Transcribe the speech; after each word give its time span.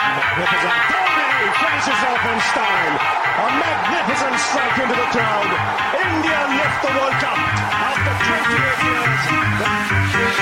Magnificent. 0.00 0.72
Dhoni 0.90 1.48
finishes 1.60 2.00
off 2.08 2.24
in 2.32 2.38
style. 2.48 2.94
A 3.36 3.48
magnificent 3.60 4.36
strike 4.40 4.78
into 4.82 4.96
the 4.96 5.08
crowd. 5.12 5.50
India 6.00 6.40
lift 6.56 6.78
the 6.80 6.92
World 6.96 7.16
Cup 7.20 7.40
after 7.84 8.14
28 8.24 8.88
years. 8.88 9.22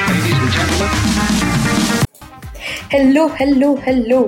Ladies 0.08 0.38
and 0.38 0.50
gentlemen, 0.56 0.94
hello 2.92 3.26
hello 3.40 3.74
hello 3.86 4.20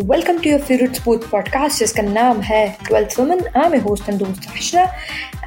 welcome 0.00 0.38
to 0.38 0.50
your 0.50 0.60
favourite 0.60 0.94
sports 0.96 1.28
podcast 1.30 1.78
जिसका 1.78 2.02
नाम 2.02 2.40
है 2.50 2.64
twelfth 2.86 3.18
woman 3.18 3.44
I 3.56 3.64
am 3.66 3.80
host 3.82 4.08
and 4.08 4.18
दोस्त 4.18 4.48
Aashna 4.52 4.82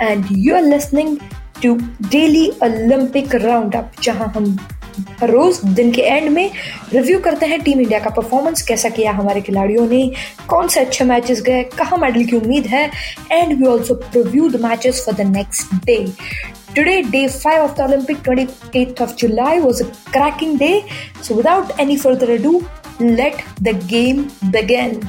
and 0.02 0.26
you 0.32 0.56
are 0.56 0.62
listening 0.62 1.18
to 1.64 1.76
daily 2.12 2.50
Olympic 2.64 3.36
round 3.46 3.76
up 3.76 4.02
जहां 4.04 4.28
हम 4.38 4.56
हर 5.21 5.31
रोज 5.31 5.61
दिन 5.79 5.91
के 5.93 6.03
and 6.03 6.29
में 6.33 6.51
review 6.93 7.19
करते 7.21 7.47
हैं 7.47 7.61
टीम 7.63 7.81
इंडिया 7.81 7.99
का 8.01 8.11
परफॉर्मेंस 8.17 8.63
कैसा 8.69 8.89
किया 8.99 9.13
हमारे 9.13 9.41
खिलाड़ियों 9.49 9.87
ने 9.89 10.03
कौन 10.49 10.69
से 10.69 10.81
अच्छे 10.81 11.05
मैचेस 11.05 11.43
गए 11.47 11.63
कहाँ 11.79 11.99
मेडल 11.99 12.25
की 12.25 12.37
उम्मीद 12.37 12.67
है 12.67 12.85
and 13.33 13.59
we 13.59 13.67
also 13.71 14.01
review 14.17 14.49
the 14.51 14.61
matches 14.65 15.05
for 15.07 15.15
the 15.25 15.29
next 15.37 15.75
day 15.87 16.05
Today, 16.71 17.03
day 17.03 17.27
5 17.27 17.63
of 17.63 17.71
the 17.77 17.83
Olympic, 17.83 18.19
28th 18.25 19.01
of 19.01 19.17
July, 19.17 19.59
was 19.59 19.81
a 19.81 19.87
cracking 20.11 20.59
day. 20.59 20.85
So, 21.23 21.35
without 21.35 21.73
any 21.81 21.97
further 21.97 22.31
ado, 22.33 22.53
let 23.01 23.43
the 23.61 23.73
game 23.73 24.31
begin. 24.53 25.01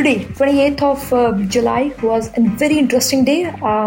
Today 0.00 0.14
28th 0.36 0.82
of 0.82 1.10
July 1.52 1.90
was 2.02 2.28
a 2.28 2.40
very 2.60 2.76
interesting 2.78 3.24
day 3.24 3.34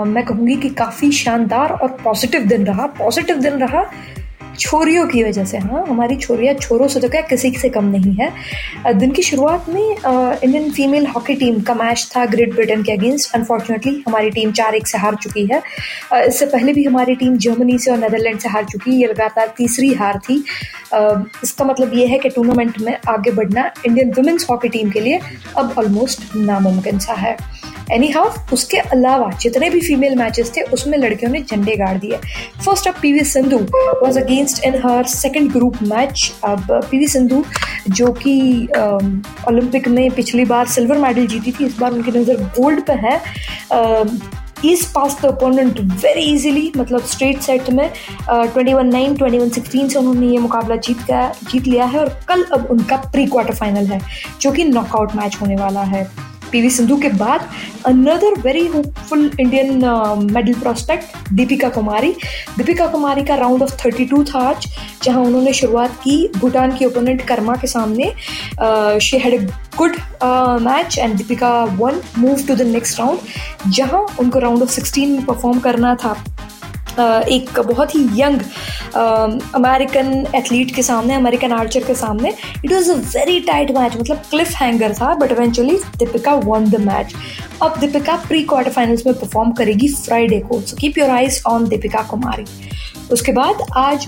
मैं 0.08 0.24
कहूँगी 0.26 0.56
कि 0.56 0.70
काफ़ी 0.80 1.12
शानदार 1.12 1.72
और 1.74 1.90
positive 2.04 2.46
दिन 2.48 2.66
रहा 2.66 2.86
positive 3.00 3.38
दिन 3.38 3.54
रहा। 3.60 3.82
छोरियों 4.60 5.06
की 5.08 5.24
वजह 5.24 5.46
से 5.46 5.58
हाँ 5.58 5.84
हमारी 5.88 6.16
छोरियाँ 6.16 6.54
छोरों 6.56 6.88
से 6.88 7.00
तो 7.00 7.10
क्या 7.10 7.22
किसी 7.24 7.52
से 7.52 7.70
कम 7.70 7.86
नहीं 7.88 8.14
है। 8.16 8.98
दिन 8.98 9.12
की 9.12 9.22
शुरुआत 9.24 9.66
में 9.70 9.82
इंडियन 9.82 10.70
फीमेल 10.72 11.06
हॉकी 11.08 11.36
टीम 11.36 11.60
का 11.62 11.74
मैच 11.74 12.10
था 12.16 12.26
ग्रेट 12.26 12.54
ब्रिटेन 12.56 12.84
के 12.84 12.92
अगेंस्ट 12.92 13.36
अनफॉर्चुनेटली 13.36 14.04
हमारी 14.08 14.30
टीम 14.32 14.52
चार 14.52 14.76
एक 14.76 14.88
से 14.88 14.98
हार 14.98 15.16
चुकी 15.24 15.46
है। 15.46 15.62
इससे 16.28 16.46
पहले 16.46 16.74
भी 16.74 16.84
हमारी 16.84 17.16
टीम 17.16 17.38
जर्मनी 17.38 17.78
से 17.80 17.92
और 17.92 17.98
नदरलैंड 17.98 18.40
से 18.40 18.50
हार 18.50 18.66
चुकी 18.66 18.92
है 18.92 18.98
ये 18.98 19.08
लगातार 19.08 19.54
तीसरी 19.58 19.94
हार 19.94 20.20
थी। 20.30 20.44
इसका 21.44 21.66
मतलब 21.66 21.94
ये 21.98 22.06
है 22.08 22.20
कि 22.20 22.30
टूर्नामेंट 22.30 22.80
में 22.82 22.98
आगे 23.10 23.32
बढ़ना 23.32 23.72
इंडियन 23.86 24.12
वुमेंस 24.18 24.48
हॉकी 24.50 24.70
टीम 24.70 24.90
के 24.92 25.00
लिए 25.00 25.20
अब 25.58 25.74
ऑलमोस्ट 25.78 26.36
नामुमकिन 26.36 27.00
सा 27.00 27.14
है। 27.14 27.38
एनी 27.92 28.10
हाउ 28.12 28.30
उसके 28.54 28.78
अलावा 28.78 29.30
जितने 29.42 29.70
भी 29.70 29.80
फीमेल 29.82 30.16
मैचेस 30.16 30.52
थे, 30.58 30.62
उसमें 30.64 30.98
लड़कियों 30.98 31.32
ने 31.32 31.42
झंडे 31.42 31.76
गाड़ 31.78 31.98
दिए। 31.98 32.18
First 32.66 32.88
up 32.88 32.96
PV 33.02 33.24
Sindhu 33.26 33.58
was 34.04 34.18
against 34.18 34.64
in 34.66 34.76
her 34.86 35.04
second 35.10 35.52
group 35.52 35.82
match 35.84 36.32
अब 36.44 36.72
पीवी 36.92 37.08
सिंधु 37.08 37.44
जो 37.90 38.12
कि 38.16 38.68
ओलंपिक 39.48 39.88
में 39.88 40.10
पिछली 40.12 40.46
बार 40.46 40.68
सिल्वर 40.68 40.98
मेडल 40.98 41.28
जीती 41.28 41.52
थी, 41.52 41.66
इस 41.66 41.78
बार 41.80 41.92
उनकी 41.92 42.12
नज़र 42.12 42.44
गोल्ड 42.58 42.86
पर 42.88 43.06
है। 43.06 43.22
Ease 44.66 44.86
past 44.94 45.18
the 45.22 45.26
opponent 45.26 45.80
very 46.04 46.22
easily 46.34 46.72
मतलब 46.78 47.06
स्ट्रेट 47.06 47.40
सेट 47.42 47.70
में 47.70 47.90
twenty 48.30 48.74
one 48.74 48.88
nine 48.88 49.16
twenty 49.16 49.38
one 49.38 49.50
sixteen 49.52 49.88
से 49.90 50.00
उन्होंने 50.00 50.28
ये 50.28 50.38
मुकाबला 50.40 50.76
जीत 50.78 50.98
गया, 51.08 51.32
जीत 51.52 51.68
लिया 51.68 51.86
है 51.86 52.00
और 52.00 52.10
कल 52.30 52.44
अब 52.54 52.68
उनका 52.72 52.98
प्री 53.12 53.26
क्वार्टर 53.26 53.56
फाइनल 53.56 53.86
है, 53.86 54.00
जो 54.42 54.52
कि 54.52 54.64
नॉकआउट 54.66 55.16
मैच 55.16 55.38
होने 55.42 55.56
वाला 55.56 55.82
है। 55.84 56.08
पीवी 56.54 56.70
सिंधु 56.70 56.98
के 56.98 57.10
बाद 57.18 57.48
another 57.86 58.40
very 58.42 58.66
hopeful 58.68 59.30
Indian 59.40 59.86
medal 60.32 60.54
prospect 60.60 61.32
Deepika 61.34 61.70
Kumari 61.70 62.12
Deepika 62.58 62.88
Kumari 62.88 63.24
का 63.24 63.36
राउंड 63.36 63.64
ऑफ़ 63.64 63.76
32 63.78 64.24
था 64.34 64.40
आज, 64.40 64.68
जहाँ 65.04 65.22
उन्होंने 65.24 65.54
शुरुआत 65.54 65.96
की 66.04 66.18
भूटान 66.38 66.76
की 66.78 66.86
ओपोनेंट 66.86 67.22
कर्मा 67.28 67.56
के 67.56 67.68
सामने। 67.68 68.14
She 69.02 69.18
had 69.18 69.34
a 69.34 69.38
good 69.78 69.96
match 70.64 70.98
and 70.98 71.16
Deepika 71.18 71.52
won 71.80 72.02
move 72.18 72.44
to 72.48 72.56
the 72.56 72.62
next 72.68 73.00
round 73.00 73.72
जहाँ 73.72 74.06
उनको 74.20 74.40
राउंड 74.40 74.62
ऑफ़ 74.64 74.72
16 74.72 75.08
में 75.10 75.26
परफॉर्म 75.26 75.60
करना 75.60 75.96
था। 76.04 76.16
एक 77.00 77.60
बहुत 77.60 77.96
ही 77.96 78.02
यंग 78.22 78.40
अमेरिकन 79.56 80.26
एथलीट 80.36 80.74
के 80.76 80.84
सामने 80.84 81.14
अमेरिकन 81.16 81.52
आर्चर 81.52 81.84
के 81.84 81.96
सामने। 81.96 82.34
It 82.66 82.72
was 82.72 82.92
a 82.92 82.96
very 82.96 83.40
tight 83.48 83.72
match 83.78 83.98
मतलब 83.98 84.18
क्लिफ 84.30 84.56
हैंगर 84.56 84.94
था 84.94 85.14
but 85.16 85.32
eventually 85.32 85.78
Deepika 85.98 86.34
won 86.46 86.70
the 86.70 86.82
match 86.82 87.14
अब 87.64 87.80
दीपिका 87.80 88.16
प्री 88.28 88.44
क्वार्टर 88.44 88.72
फाइनल्स 88.72 89.06
में 89.08 89.16
परफॉर्म 89.16 89.52
करेगी 89.52 89.88
फ्राइडे 89.96 90.40
को 90.40 90.62
so 90.62 90.78
keep 90.78 90.98
your 90.98 91.10
eyes 91.10 91.42
on 91.48 91.68
Deepika 91.68 92.02
Kumari 92.10 92.46
उसके 93.12 93.32
बाद 93.32 93.66
आज 93.78 94.08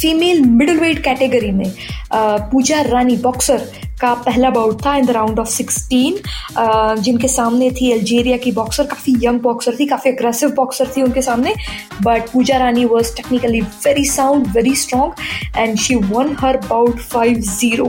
फीमेल 0.00 0.40
मिडल 0.44 0.78
वेट 0.78 1.02
कैटेगरी 1.04 1.50
में 1.50 1.70
पूजा 2.50 2.80
रानी 2.82 3.16
बॉक्सर 3.16 3.68
का 4.04 4.12
पहला 4.24 4.50
बाउट 4.50 4.84
था 4.86 4.96
इन 4.96 5.06
द 5.06 5.10
राउंड 5.10 5.38
ऑफ़ 5.38 5.48
16 5.50 6.96
जिनके 7.04 7.28
सामने 7.28 7.70
थी 7.70 7.90
अल्जीरिया 7.92 8.36
की 8.38 8.52
बॉक्सर 8.52 8.84
काफ़ी 8.86 9.14
यंग 9.22 9.40
बॉक्सर 9.40 9.76
थी, 9.80 9.86
काफ़ी 9.86 10.10
अग्रेसिव 10.10 10.50
बॉक्सर 10.56 10.92
थी 10.96 11.02
उनके 11.02 11.22
सामने 11.22 11.54
but 12.02 12.28
Pooja 12.32 12.56
Rani 12.58 12.84
was 12.84 13.14
technically 13.16 13.60
very 13.60 14.04
sound 14.06 14.46
very 14.56 14.74
strong 14.76 15.58
and 15.58 15.78
she 15.78 15.94
won 15.94 16.34
her 16.40 16.56
bout 16.68 17.00
five 17.00 17.40
zero 17.40 17.86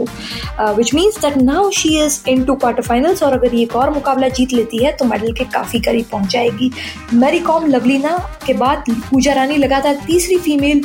which 0.75 0.93
means 0.95 1.19
that 1.21 1.37
now 1.37 1.69
she 1.79 1.89
is 2.03 2.19
into 2.45 2.55
quarter 2.55 2.83
finals 2.83 3.23
और 3.23 3.33
अगर 3.33 3.55
ये 3.55 3.63
एक 3.63 3.75
और 3.75 3.93
मुकाबला 3.93 4.29
जीत 4.29 4.53
लेती 4.53 4.83
है 4.83 4.91
तो 4.97 5.05
मेडल 5.05 5.33
के 5.33 5.43
काफ़ी 5.53 5.79
करीब 5.81 6.05
पहुँच 6.11 6.31
जाएगी। 6.31 6.71
मैरी 7.13 7.39
कॉम 7.39 7.65
लवलीना 7.67 8.17
के 8.45 8.53
बाद 8.55 8.83
पूजा 9.09 9.33
रानी 9.33 9.57
लगातार 9.57 9.99
तीसरी 10.07 10.37
फीमेल 10.39 10.83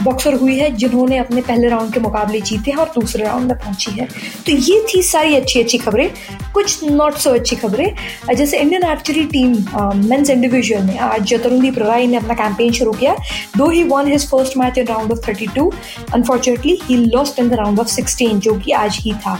बॉक्सर 0.00 0.34
हुई 0.34 0.56
है, 0.56 0.70
जिन्होंने 0.76 1.16
अपने 1.18 1.40
पहले 1.40 1.68
राउंड 1.68 1.92
के 1.92 2.00
मुकाबले 2.00 2.40
जीते 2.40 2.70
हैं 2.70 2.78
और 2.78 2.90
दूसरे 2.94 3.24
राउंड 3.24 3.46
में 3.46 3.58
पहुँची 3.58 3.90
है। 3.90 4.06
तो 4.46 4.52
ये 4.60 4.80
थी 4.88 5.02
सारी 5.02 5.34
अच्छी 5.36 5.60
अच्छी 5.60 5.78
खबरें, 5.78 6.10
कुछ 6.54 6.84
नॉट 6.84 7.14
सो 7.14 7.30
अच्छी 7.30 7.56
खबरें। 7.56 8.34
जैसे 8.36 8.58
Indian 8.58 8.82
archery 8.82 9.24
team 9.24 9.52
men's 10.08 10.30
individual 10.30 10.82
ने 10.84 10.96
आज 10.98 11.34
तरुणदीप 11.34 11.78
राय 11.78 12.06
ने 12.06 12.16
अपना 12.16 12.34
कैंपेन 12.34 12.72
शुरू 12.72 12.92
किया। 12.92 13.16
Though 13.56 13.68
he 13.70 13.82
won 13.84 14.12
his 14.12 14.28
first 14.30 14.56
match 14.56 14.78
in 14.78 14.86
round 14.86 15.12
of 15.12 15.20
32 15.26 15.70
unfortunately 16.14 16.78
he 16.84 16.96
lost 16.96 17.38
in 17.38 17.48
the 17.48 17.54
round 17.54 17.80
of 17.80 17.88
16 17.90 18.38
जो 18.38 18.54
कि 18.58 18.72
आज 18.72 18.98
ही 19.00 19.12
था। 19.16 19.38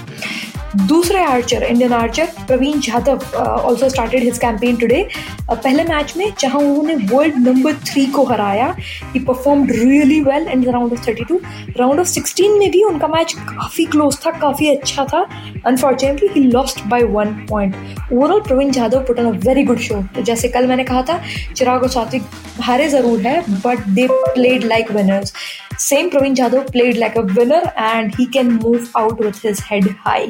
दूसरे 0.76 1.20
Archer 1.20 1.62
Indian 1.62 1.92
archer 1.92 2.26
Pravin 2.46 2.80
Jadhav 2.80 3.36
also 3.36 3.88
started 3.88 4.22
his 4.22 4.38
campaign 4.38 4.76
today 4.76 5.02
पहले 5.50 5.84
मैच 5.84 6.12
में 6.16 6.32
जहाँ 6.40 6.60
उन्होंने 6.60 6.94
वर्ल्ड 7.12 7.36
नंबर 7.46 7.74
थ्री 7.86 8.04
को 8.06 8.24
हराया 8.24 8.74
he 9.14 9.20
perform 9.20 9.64
really 9.70 10.20
well 10.20 10.46
in 10.48 10.62
the 10.62 10.68
round 10.68 10.92
of 10.92 11.08
32 11.08 11.40
round 11.78 12.00
of 12.00 12.08
16 12.08 12.58
में 12.58 12.70
भी 12.70 12.82
उनका 12.84 13.08
मैच 13.08 13.32
काफ़ी 13.32 13.84
क्लोज 13.84 14.18
था, 14.26 14.30
काफ़ी 14.30 14.68
अच्छा 14.68 15.04
था. 15.04 15.26
Unfortunately 15.66 16.28
he 16.34 16.42
lost 16.42 16.84
by 16.88 17.02
one 17.14 17.34
point 17.48 17.74
overall 18.12 18.40
Pravin 18.40 18.70
Jadhav 18.70 19.00
put 19.06 19.20
on 19.20 19.26
a 19.26 19.38
very 19.46 19.62
good 19.64 19.78
show 19.80 20.02
तो 20.14 20.22
जैसे 20.22 20.48
कल 20.48 20.66
मैंने 20.66 20.84
कहा 20.84 21.02
था, 21.02 21.20
चिराग 21.56 21.82
और 21.82 21.88
सात्विक 21.88 22.22
हारे 22.60 22.88
ज़रूर 22.88 23.20
है 23.20 23.40
but 23.50 23.86
they 23.88 24.06
played 24.10 24.64
like 24.64 24.92
winners 24.92 25.32
same 25.80 26.08
Pravin 26.08 26.34
Jadhav 26.34 26.62
played 26.72 26.96
like 26.96 27.18
a 27.18 27.22
winner 27.32 27.70
and 27.78 28.14
he 28.18 28.24
can 28.32 28.50
move 28.52 28.86
out 28.96 29.20
with 29.22 29.46
his 29.46 29.64
head 29.70 29.94
high 30.06 30.28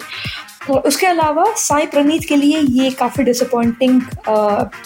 उसके 0.70 1.06
अलावा 1.06 1.44
साई 1.56 1.86
प्रणीत 1.86 2.24
के 2.24 2.36
लिए 2.36 2.58
ये 2.58 2.90
काफ़ी 2.90 3.24
डिसअपॉइंटिंग 3.24 4.00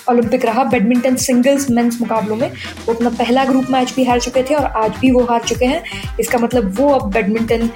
ओलंपिक 0.08 0.44
रहा। 0.46 0.62
बैडमिंटन 0.64 1.16
सिंगल्स 1.16 1.68
मेंस 1.70 1.98
मुकाबलों 2.00 2.36
में 2.36 2.48
वो 2.86 2.94
अपना 2.94 3.10
पहला 3.10 3.44
ग्रुप 3.44 3.70
मैच 3.70 3.92
भी 3.96 4.04
हार 4.04 4.20
चुके 4.20 4.42
थे 4.42 4.54
और 4.54 4.64
आज 4.64 4.96
भी 5.00 5.10
वो 5.10 5.24
हार 5.30 5.42
चुके 5.42 5.66
हैं। 5.66 6.16
इसका 6.20 6.38
मतलब 6.38 6.72
वो 6.78 6.88
अब 6.90 7.10
बैडमिंटन 7.12 7.68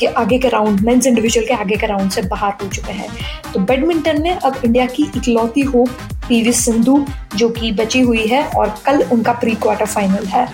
के 0.00 0.06
आगे 0.06 0.38
के 0.38 0.48
राउंड 0.48 0.80
मेंस 0.80 1.06
इंडिविजुअल 1.06 1.46
के 1.46 1.54
आगे 1.54 1.76
के 1.76 1.86
राउंड 1.86 2.10
से 2.10 2.22
बाहर 2.22 2.52
हो 2.62 2.68
चुके 2.68 2.92
हैं। 2.92 3.08
तो 3.52 3.60
बैडमिंटन 3.60 4.22
में 4.22 4.32
अब 4.32 4.60
इंडिया 4.64 4.86
की 4.86 5.10
इकलौती 5.16 5.60
होप 5.62 5.90
पीवी 6.30 6.52
सिंधु, 6.52 7.04
जो 7.36 7.48
कि 7.50 7.72
बची 7.72 8.00
हुई 8.00 8.26
है 8.26 8.42
और 8.48 8.74
कल 8.86 9.02
उनका 9.12 9.32
प्री 9.32 9.54
क्वार्टर 9.62 9.86
फाइनल 9.86 10.26
है। 10.26 10.46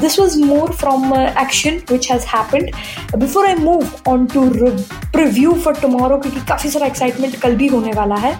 This 0.00 0.18
was 0.20 0.38
more 0.44 0.72
from 0.72 1.14
action 1.14 1.80
which 1.90 2.10
has 2.12 2.26
happened 2.26 2.70
before 3.16 3.46
I 3.46 3.54
move 3.54 3.86
on 4.08 4.26
to 4.26 4.48
preview 5.12 5.52
for 5.64 5.74
tomorrow 5.74 6.18
क्योंकि 6.18 6.40
काफ़ी 6.48 6.70
सारा 6.70 6.86
एक्साइटमेंट 6.86 7.36
कल 7.36 7.56
भी 7.56 7.66
होने 7.66 7.92
वाला 7.92 8.16
है 8.16 8.38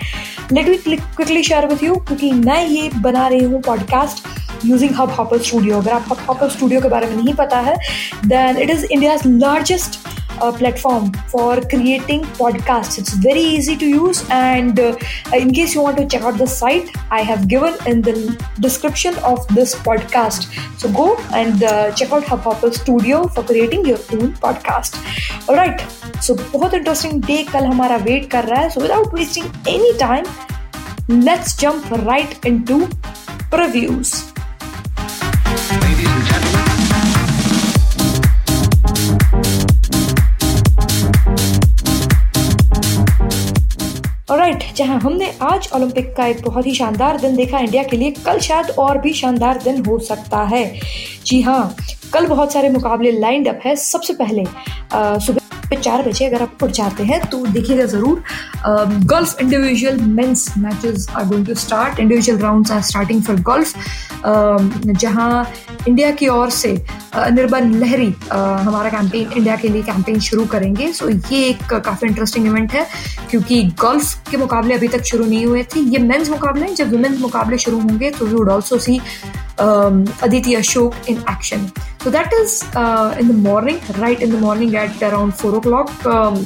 let 0.52 0.68
me 0.68 0.96
quickly 0.96 1.42
share 1.42 1.66
with 1.66 1.84
you 1.84 1.94
क्योंकि 1.96 2.32
मैं 2.32 2.66
ये 2.66 2.90
बना 2.98 3.26
रही 3.26 3.44
हूँ 3.44 3.62
podcast 3.62 4.26
using 4.66 4.94
hub 4.94 5.10
hopper 5.10 5.38
studio 5.38 5.78
अगर 5.78 5.92
आप 5.92 6.06
हब 6.10 6.24
हॉपर 6.28 6.48
स्टूडियो 6.50 6.80
के 6.80 6.88
बारे 6.88 7.06
में 7.06 7.16
नहीं 7.16 7.34
पता 7.34 7.60
है 7.60 7.76
then 8.26 8.56
it 8.56 8.70
is 8.70 8.84
India's 8.84 9.26
largest 9.26 9.98
uh, 10.39 10.51
platform 10.51 11.11
for 11.27 11.61
creating 11.61 12.23
podcasts. 12.39 12.97
It's 12.97 13.13
very 13.13 13.41
easy 13.41 13.77
to 13.77 13.85
use, 13.85 14.23
and 14.29 14.79
uh, 14.79 14.95
in 15.33 15.53
case 15.53 15.75
you 15.75 15.81
want 15.81 15.97
to 15.97 16.05
check 16.07 16.23
out 16.23 16.37
the 16.37 16.47
site, 16.47 16.89
I 17.11 17.21
have 17.21 17.47
given 17.47 17.75
in 17.85 18.01
the 18.01 18.15
description 18.59 19.15
of 19.19 19.47
this 19.49 19.75
podcast. 19.75 20.49
So 20.79 20.91
go 20.91 21.17
and 21.33 21.63
uh, 21.63 21.91
check 21.93 22.11
out 22.11 22.23
Hubhopper 22.23 22.73
Studio 22.73 23.27
for 23.27 23.43
creating 23.43 23.85
your 23.85 23.99
own 24.13 24.33
podcast. 24.33 24.97
All 25.47 25.55
right. 25.55 25.79
So 26.21 26.35
बहुत 26.35 26.73
interesting 26.73 27.19
day 27.19 27.43
कल 27.51 27.65
हमारा 27.65 28.03
wait 28.05 28.29
कर 28.31 28.45
रहा 28.45 28.61
है. 28.61 28.69
So 28.69 28.81
without 28.81 29.13
wasting 29.13 29.51
any 29.67 29.93
time, 29.97 30.25
let's 31.07 31.55
jump 31.55 31.89
right 32.05 32.45
into 32.45 32.87
previews. 33.51 34.31
Right 44.28 44.64
जहाँ 44.76 44.98
हमने 45.00 45.30
आज 45.42 45.68
Olympic 45.74 46.14
का 46.16 46.26
एक 46.26 46.40
बहुत 46.42 46.66
ही 46.66 46.74
शानदार 46.74 47.20
दिन 47.20 47.36
देखा 47.36 47.58
इंडिया 47.58 47.82
के 47.82 47.96
लिए 47.96 48.10
कल 48.10 48.38
शायद 48.38 48.70
और 48.78 48.98
भी 48.98 49.12
शानदार 49.14 49.58
दिन 49.62 49.84
हो 49.86 49.98
सकता 49.98 50.42
है। 50.42 50.64
जी 51.26 51.40
हाँ 51.40 51.76
कल 52.12 52.26
बहुत 52.26 52.52
सारे 52.52 52.68
मुकाबले 52.70 53.10
लाइंड 53.12 53.48
अप 53.48 53.60
है। 53.64 53.76
सबसे 53.76 54.14
पहले 54.14 54.44
अ, 54.92 55.18
सुबह 55.66 55.80
चार 55.82 56.02
बजे 56.02 56.24
अगर 56.26 56.42
आप 56.42 56.62
उठ 56.62 56.70
जाते 56.70 57.04
हैं 57.04 57.20
तो 57.30 57.44
देखिएगा 57.46 57.84
ज़रूर 57.86 58.22
golf 59.12 59.40
individual 59.42 59.96
men's 60.00 60.46
matches 60.58 61.06
are 61.16 61.24
going 61.28 61.46
to 61.46 61.54
start 61.54 61.98
individual 62.00 62.38
rounds 62.40 62.70
are 62.72 62.82
starting 62.82 63.22
for 63.22 63.40
golf 63.48 63.74
जहाँ 65.00 65.46
इंडिया 65.88 66.10
की 66.10 66.28
ओर 66.28 66.50
से 66.50 66.74
अ, 67.14 67.28
निर्बन 67.30 67.74
लहरी 67.74 68.14
हमारा 68.32 68.90
कैंपेन 68.90 69.32
इंडिया 69.36 69.56
के 69.56 69.68
लिए 69.68 69.82
कैंपेन 69.82 70.20
शुरू 70.20 70.44
करेंगे। 70.52 70.92
सो 70.92 71.08
ये 71.08 71.42
एक 71.48 71.62
काफ़ी 71.74 72.08
इंटरेस्टिंग 72.08 72.46
इवेंट 72.46 72.72
है 72.72 72.86
क्योंकि 73.30 73.62
गोल्फ 73.80 74.30
के 74.30 74.36
मुकाबले 74.36 74.74
अभी 74.74 74.88
तक 74.88 75.04
शुरू 75.10 75.24
नहीं 75.24 75.44
हुए 75.46 75.62
थे। 75.74 75.80
ये 75.80 75.98
मेंस 75.98 76.30
मुकाबले 76.30 76.66
हैं। 76.66 76.74
जब 76.74 76.92
वुमेन्स 76.92 77.20
मुकाबले 77.20 77.58
शुरू 77.58 77.80
होंगे 77.80 78.10
तो 78.10 78.26
we 78.26 78.34
would 78.34 78.48
also 78.50 78.78
see 78.78 79.00
Aditi 79.60 80.54
Ashok 80.54 81.08
in 81.08 81.22
action. 81.30 81.68
So 82.06 82.10
that 82.10 82.32
is 82.34 82.62
uh, 82.76 83.16
in 83.18 83.26
the 83.26 83.34
morning, 83.34 83.80
right 83.98 84.20
in 84.22 84.30
the 84.30 84.38
morning 84.38 84.76
at 84.76 85.02
around 85.02 85.32
four 85.34 85.56
o'clock. 85.58 85.88
Um, 86.06 86.36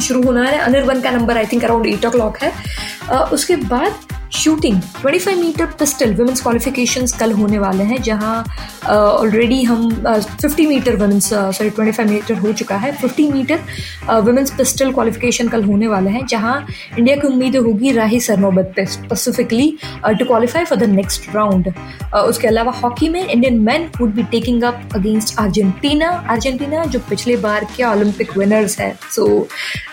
शुरू 0.00 0.22
होना 0.22 0.44
है 0.44 0.58
अनिर्बन 0.58 1.00
का 1.00 1.10
number 1.10 1.36
I 1.36 1.46
think 1.46 1.64
around 1.64 1.86
eight 1.86 2.06
o'clock 2.10 2.36
है 2.42 2.52
uh, 2.52 3.32
उसके 3.36 3.56
बाद 3.72 4.14
shooting 4.32 4.80
25 5.04 5.36
metre 5.38 5.66
pistol 5.78 6.14
women's 6.14 6.40
qualifications 6.42 7.12
कल 7.12 7.32
होने 7.32 7.58
वाले 7.58 7.84
हैं 7.84 8.00
जहाँ 8.02 8.44
ऑलरेडी 8.90 9.62
हम 9.62 9.88
uh, 9.88 10.20
50 10.44 10.66
metre 10.66 10.96
women's 10.96 11.28
sorry 11.34 11.70
25 11.70 12.00
metre 12.06 12.34
हो 12.34 12.52
चुका 12.52 12.76
है। 12.76 12.96
50 13.00 13.30
मीटर 13.32 14.20
वुमेंस 14.26 14.50
पिस्टल 14.50 14.92
क्वालिफिकेशन 14.92 15.48
कल 15.48 15.64
होने 15.64 15.88
वाले 15.88 16.10
हैं 16.10 16.24
जहाँ 16.26 16.54
इंडिया 16.98 17.16
की 17.16 17.26
उम्मीदें 17.26 17.58
होगी 17.60 17.92
राही 17.92 18.20
सरनोबत 18.20 18.72
पे 18.76 18.84
specifically 18.86 19.70
to 20.06 20.24
qualify 20.24 20.64
for 20.64 20.78
the 20.78 20.88
next 20.90 21.34
round 21.34 21.72
उसके 22.14 22.48
अलावा 22.48 22.72
हॉकी 22.72 23.08
में 23.08 23.28
Indian 23.28 23.60
men 23.60 23.88
would 24.00 24.14
be 24.14 24.22
taking 24.30 24.62
up 24.62 24.88
against 24.94 25.38
Argentina 25.38 26.08
Argentina 26.30 26.84
जो 26.84 26.98
पिछले 27.10 27.36
बार 27.36 27.64
के 27.76 27.84
ओलंपिक 27.84 28.36
विनर्स 28.38 28.78
है। 28.80 28.92
So 29.10 29.28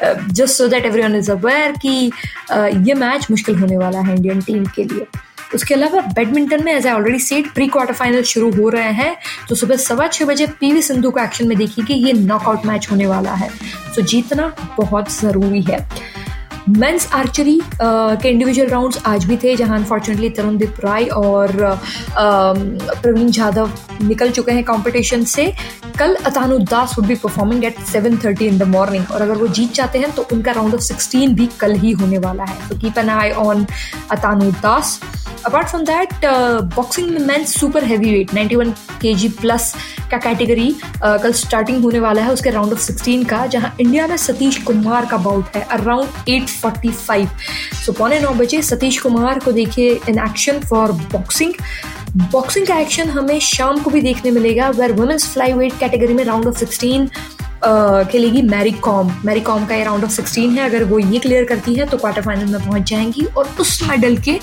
just 0.04 0.58
so 0.58 0.68
that 0.68 0.86
everyone 0.86 1.16
is 1.16 1.32
aware 1.32 1.72
कि 1.82 2.12
uh, 2.54 2.88
ये 2.88 2.94
मैच 2.94 3.28
मुश्किल 3.32 3.56
होने 3.56 3.78
वाला 3.78 4.00
है 4.00 4.18
इंडियन 4.32 4.42
टीम 4.42 4.66
के 4.66 4.84
लिए। 4.84 5.06
उसके 5.56 5.74
अलावा 5.74 6.02
बैडमिंटन 6.02 6.64
में 6.64 6.74
as 6.74 6.88
I 6.88 6.94
already 6.94 7.20
said 7.20 7.52
pre 7.52 7.68
quarter 7.68 7.94
final 7.94 8.24
शुरू 8.24 8.52
हो 8.52 8.70
रहे 8.70 8.92
हैं। 8.92 9.16
तो 9.50 9.56
सुबह 9.56 9.76
सवा 9.76 10.08
छह 10.08 10.26
बजे 10.26 10.48
पीवी 10.48 10.82
सिंधु 10.82 11.12
को 11.12 11.20
एक्शन 11.20 11.48
में 11.48 11.58
देखिए 11.58 11.86
कि 11.86 11.94
ये 11.94 12.14
नॉकआउट 12.14 12.66
मैच 12.66 12.88
होने 12.92 13.08
वाला 13.08 13.34
है। 13.34 13.50
तो 13.96 14.02
जीतना 14.02 14.56
बहुत 14.78 15.12
ज़रूरी 15.12 15.62
है। 15.62 16.09
मेंस 16.70 17.08
आर्चरी 17.14 17.60
के 17.82 18.30
इंडिविजुअल 18.30 18.70
राउंड्स 18.70 19.02
आज 19.08 19.24
भी 19.26 19.38
थे, 19.38 19.56
जहाँ 19.56 19.78
अनफॉर्चुनेटली 19.78 20.30
तरुणदीप 20.30 20.76
राय 20.84 21.06
और 21.06 21.52
प्रवीण 22.18 23.30
जाधव 23.30 23.72
निकल 24.04 24.32
चुके 24.32 24.52
हैं 24.52 24.64
कंपटीशन 24.64 25.24
से। 25.26 25.52
कल 26.00 26.16
Atanu 26.16 26.58
Das 26.62 26.94
would 26.98 27.08
be 27.08 27.16
performing 27.16 27.64
at 27.66 27.80
7:30 27.86 28.48
in 28.48 28.58
the 28.58 28.64
morning 28.68 29.12
और 29.12 29.22
अगर 29.22 29.38
वो 29.38 29.48
जीत 29.50 29.74
जाते 29.74 30.00
हैं 30.00 30.12
तो 30.16 30.28
उनका 30.34 30.52
राउंड 30.52 30.74
ऑफ़ 30.76 30.82
16 30.84 31.34
भी 31.36 31.50
कल 31.60 31.76
ही 31.76 31.92
होने 31.92 32.18
वाला 32.18 32.44
है। 32.44 32.68
तो 32.70 32.78
keep 32.80 32.98
an 32.98 33.10
eye 33.10 33.32
on 33.46 33.66
Atanu 34.12 34.52
Das. 34.54 35.00
Apart 35.50 35.68
from 35.68 35.84
that 35.84 36.26
boxing 36.76 37.10
में 37.10 37.20
men's 37.28 37.56
super 37.60 37.84
heavy 37.84 38.12
weight 38.14 38.32
91 38.34 38.72
kg 39.02 39.30
plus 39.40 39.74
का 40.12 40.18
कैटेगरी 40.18 40.70
कल 41.04 41.32
स्टार्टिंग 41.40 41.82
होने 41.84 42.00
वाला 42.00 42.22
है 42.24 42.34
उसके 42.34 42.50
राउंड 42.50 42.74
ऑफ़ 42.74 42.82
16 42.82 43.26
का 43.30 43.46
जहाँ 43.56 43.76
इंडिया 43.80 44.06
में 44.08 44.16
सतीश 44.18 44.62
कुमार 44.64 45.06
का 45.12 45.18
बाउट 45.18 45.56
है 45.56 45.62
अराउंड 45.78 46.30
8:45 46.30 47.28
सो 47.86 47.94
पौने 47.94 48.20
नौ 48.20 48.34
बजे 48.36 48.62
सतीश 48.62 49.00
कुमार 49.02 49.40
को 49.46 49.52
देखिए 49.52 50.00
in 50.10 50.20
action 50.26 50.60
for 50.70 50.92
boxing 51.14 51.54
boxing 52.32 52.68
का 52.68 52.80
एक्शन 52.80 53.10
हमें 53.10 53.40
शाम 53.48 53.82
को 53.84 53.90
भी 53.90 54.02
देखने 54.02 54.32
मिलेगा 54.32 54.70
where 54.78 54.94
women's 54.94 55.28
fly 55.34 55.54
weight 55.54 55.80
category 55.80 56.14
में 56.14 56.24
राउंड 56.24 56.48
ऑफ़ 56.48 56.64
16 56.64 57.08
uh, 57.08 57.39
खेलेगी 58.12 58.42
मैरी 58.42 58.72
कॉम 58.72 59.12
मैरी 59.26 59.42
कॉम 59.42 59.66
का 59.66 59.76
ये 59.76 59.84
राउंड 59.84 60.04
ऑफ़ 60.04 60.12
16 60.12 60.58
है। 60.58 60.66
अगर 60.66 60.84
वो 60.84 61.00
ये 61.00 61.20
क्लियर 61.20 61.46
करती 61.46 61.74
है 61.76 61.86
तो 61.86 61.98
क्वार्टर 61.98 62.22
फाइनल 62.22 62.46
में 62.46 62.66
पहुँच 62.66 62.90
जाएँगी 62.90 63.26
और 63.28 63.56
उस 63.60 63.82
मेडल 63.90 64.18
के 64.18 64.40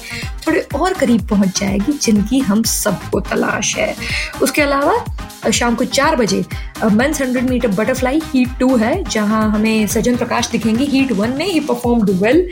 थोड़े 0.47 0.67
और 0.75 0.95
करीब 0.95 1.27
पहुँच 1.29 1.61
जाएगी, 1.61 1.93
जिनकी 1.93 2.39
हम 2.39 2.63
सबको 2.63 3.21
तलाश 3.21 3.77
है। 3.77 3.95
उसके 4.43 4.63
अलावा 4.63 5.05
शाम 5.51 5.75
को 5.75 5.85
चार 5.85 6.17
बजे 6.17 6.45
men's 6.93 7.21
hundred 7.23 7.49
metre 7.51 7.69
butterfly 7.69 8.21
heat 8.25 8.49
two 8.61 8.77
है, 8.77 9.03
जहाँ 9.05 9.51
हमें 9.51 9.87
सजन 9.87 10.17
प्रकाश 10.17 10.51
दिखेंगे। 10.51 10.85
हीट 10.85 11.13
वन 11.13 11.31
में 11.39 11.45
he 11.47 11.61
performed 11.61 12.11
well 12.23 12.47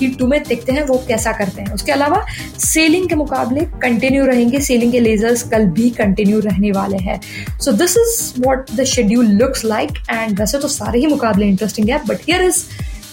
heat 0.00 0.18
two 0.18 0.26
में 0.26 0.42
देखते 0.48 0.72
हैं 0.72 0.84
वो 0.86 1.02
कैसा 1.08 1.32
करते 1.38 1.62
हैं। 1.62 1.72
उसके 1.74 1.92
अलावा 1.92 2.24
सेलिंग 2.58 3.08
के 3.08 3.14
मुकाबले 3.14 3.64
कंटिन्यू 3.82 4.24
रहेंगे। 4.26 4.60
सेलिंग 4.60 4.92
के 4.92 5.00
लेजर्स 5.00 5.42
कल 5.50 5.66
भी 5.78 5.90
कंटिन्यू 5.98 6.40
रहने 6.40 6.72
वाले 6.72 6.98
हैं। 6.98 7.20
So 7.58 7.72
this 7.72 7.96
is 7.96 8.42
what 8.46 8.70
the 8.74 8.84
schedule 8.94 9.26
looks 9.42 9.64
like 9.64 9.90
and 10.10 10.38
वैसे 10.40 10.58
तो 10.58 10.68
सारे 10.68 11.00
ही 11.00 11.06
मुकाबले 11.06 11.46
इंटरेस्टिंग 11.46 11.90
है 11.90 12.04
but 12.06 12.28
here 12.28 12.42
is 12.42 12.64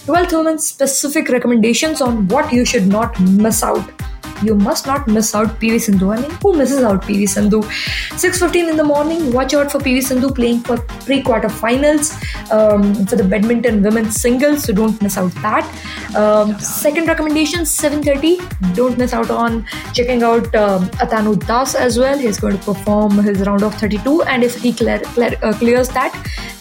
12th 0.07 0.33
women 0.33 0.57
specific 0.63 1.29
recommendations 1.33 2.01
on 2.03 2.19
what 2.33 2.51
you 2.57 2.65
should 2.73 2.85
not 2.91 3.17
miss 3.39 3.57
out 3.69 3.89
you 4.43 4.55
must 4.55 4.85
not 4.85 5.07
miss 5.07 5.33
out 5.35 5.47
PV 5.59 5.81
Sindhu. 5.81 6.11
I 6.11 6.21
mean, 6.21 6.31
who 6.41 6.55
misses 6.57 6.83
out 6.83 7.01
PV 7.03 7.27
Sindhu? 7.29 7.61
6.15 7.61 8.69
in 8.69 8.77
the 8.77 8.83
morning, 8.83 9.31
watch 9.31 9.53
out 9.53 9.71
for 9.71 9.79
PV 9.79 10.03
Sindhu 10.03 10.31
playing 10.31 10.61
for 10.61 10.77
pre-quarter 11.05 11.49
finals 11.49 12.11
um, 12.51 12.93
for 13.05 13.15
the 13.15 13.23
badminton 13.23 13.81
women's 13.81 14.19
singles, 14.19 14.63
so 14.63 14.73
don't 14.73 15.01
miss 15.01 15.17
out 15.17 15.31
that. 15.35 15.65
Um, 16.15 16.57
second 16.59 17.07
recommendation, 17.07 17.61
7.30, 17.61 18.75
don't 18.75 18.97
miss 18.97 19.13
out 19.13 19.29
on 19.29 19.65
checking 19.93 20.23
out 20.23 20.53
um, 20.55 20.85
Atanu 21.03 21.45
Das 21.45 21.75
as 21.75 21.97
well. 21.97 22.17
He's 22.17 22.39
going 22.39 22.57
to 22.57 22.63
perform 22.63 23.11
his 23.19 23.39
round 23.41 23.63
of 23.63 23.75
32 23.75 24.23
and 24.23 24.43
if 24.43 24.55
he 24.61 24.73
clear, 24.73 24.99
clear, 24.99 25.35
uh, 25.43 25.53
clears 25.53 25.89
that, 25.89 26.13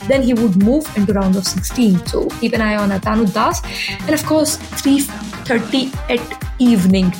then 0.09 0.23
he 0.23 0.35
would 0.35 0.63
move 0.63 0.87
into 0.97 1.13
round 1.13 1.37
of 1.37 1.47
16. 1.47 2.07
So 2.07 2.29
keep 2.41 2.53
an 2.53 2.61
eye 2.61 2.77
on 2.77 2.91
Atanu 2.91 3.33
Das. 3.33 3.63
And 4.03 4.11
of 4.11 4.25
course, 4.25 4.57
3.30 4.59 5.95
at 6.11 6.45
evening. 6.59 7.13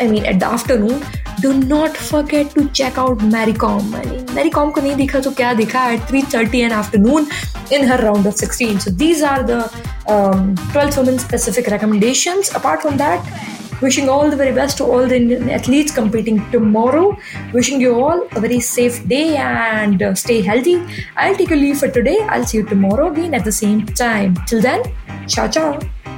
I 0.00 0.06
mean, 0.06 0.24
at 0.26 0.40
the 0.40 0.46
afternoon, 0.46 1.02
do 1.40 1.52
not 1.54 1.96
forget 1.96 2.50
to 2.52 2.68
check 2.70 2.98
out 2.98 3.18
Maricom. 3.18 3.94
I 3.94 4.04
mean, 4.04 4.24
Maricom 4.36 4.72
को 4.72 4.80
नहीं 4.80 4.94
देखा 4.96 5.20
तो 5.20 5.30
क्या 5.40 5.52
देखा 5.54 5.84
at 5.94 6.08
3:30 6.12 6.62
in 6.68 6.72
afternoon 6.72 7.28
in 7.72 7.86
her 7.88 7.98
round 8.02 8.26
of 8.26 8.34
16. 8.34 8.80
So 8.80 8.90
these 8.90 9.22
are 9.22 9.42
the 9.42 9.60
um, 10.08 10.54
12 10.72 10.98
women 10.98 11.18
specific 11.18 11.68
recommendations. 11.74 12.54
Apart 12.54 12.82
from 12.82 12.96
that, 12.96 13.32
wishing 13.80 14.08
all 14.08 14.30
the 14.30 14.36
very 14.36 14.52
best 14.52 14.78
to 14.78 14.84
all 14.84 15.06
the 15.06 15.16
Indian 15.16 15.50
athletes 15.50 15.92
competing 15.92 16.42
tomorrow. 16.50 17.06
Wishing 17.52 17.80
you 17.80 17.94
all 17.94 18.26
a 18.32 18.40
very 18.40 18.60
safe 18.60 19.00
day 19.08 19.36
and 19.36 20.02
uh, 20.02 20.14
stay 20.14 20.40
healthy. 20.42 20.76
I'll 21.16 21.36
take 21.36 21.50
a 21.50 21.60
leave 21.64 21.78
for 21.78 21.88
today. 21.88 22.18
I'll 22.28 22.46
see 22.46 22.58
you 22.58 22.66
tomorrow 22.74 23.10
again 23.12 23.34
at 23.34 23.44
the 23.44 23.52
same 23.52 23.86
time. 23.86 24.36
Till 24.46 24.60
then, 24.60 24.82
ciao 25.26 25.48
ciao. 25.48 26.15